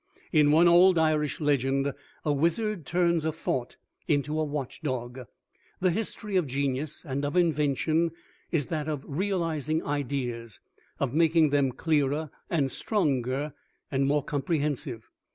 In 0.31 0.49
one 0.49 0.67
old 0.67 0.97
Irish 0.97 1.39
legend 1.39 1.93
a 2.25 2.33
wizard 2.33 2.87
turns 2.87 3.23
a 3.23 3.31
Thought 3.31 3.77
into 4.07 4.39
a 4.39 4.43
watch 4.43 4.81
dog. 4.81 5.27
The 5.79 5.91
history 5.91 6.37
of 6.37 6.47
genius 6.47 7.05
and 7.05 7.23
of 7.23 7.37
Invention 7.37 8.09
is 8.49 8.65
that 8.73 8.89
of 8.89 9.05
realizing 9.07 9.85
ideas, 9.85 10.59
of 10.99 11.13
making 11.13 11.51
them 11.51 11.71
clearer 11.71 12.31
and 12.49 12.71
stronger 12.71 13.53
and 13.91 14.07
more 14.07 14.23
comprehensive. 14.23 15.07